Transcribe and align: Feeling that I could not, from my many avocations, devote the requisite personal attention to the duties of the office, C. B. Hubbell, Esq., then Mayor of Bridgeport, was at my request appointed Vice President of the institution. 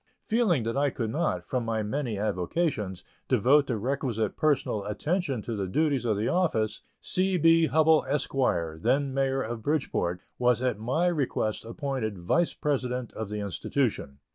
Feeling 0.25 0.63
that 0.63 0.75
I 0.75 0.89
could 0.89 1.11
not, 1.11 1.45
from 1.45 1.63
my 1.63 1.83
many 1.83 2.17
avocations, 2.17 3.03
devote 3.27 3.67
the 3.67 3.77
requisite 3.77 4.35
personal 4.35 4.83
attention 4.85 5.43
to 5.43 5.55
the 5.55 5.67
duties 5.67 6.05
of 6.05 6.17
the 6.17 6.27
office, 6.27 6.81
C. 6.99 7.37
B. 7.37 7.67
Hubbell, 7.67 8.03
Esq., 8.09 8.33
then 8.81 9.13
Mayor 9.13 9.43
of 9.43 9.61
Bridgeport, 9.61 10.19
was 10.39 10.59
at 10.59 10.79
my 10.79 11.05
request 11.05 11.65
appointed 11.65 12.17
Vice 12.17 12.55
President 12.55 13.13
of 13.13 13.29
the 13.29 13.41
institution. 13.41 14.17